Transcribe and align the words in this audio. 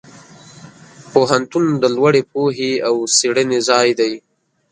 پوهنتون 1.11 1.65
د 1.81 1.83
لوړې 1.95 2.21
پوهې 2.31 2.71
او 2.87 2.95
څېړنې 3.17 3.59
ځای 3.69 3.89
دی. 3.99 4.13